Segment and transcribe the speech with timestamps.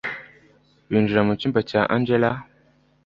[0.89, 2.31] binjira mucyumba cya angella